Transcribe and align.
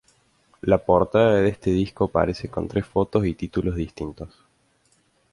La 0.61 0.79
portada 0.79 1.35
de 1.35 1.47
este 1.49 1.69
disco 1.69 2.05
aparece 2.05 2.49
con 2.49 2.67
tres 2.67 2.87
fotos 2.87 3.23
y 3.27 3.35
títulos 3.35 3.75
distintos. 3.75 4.33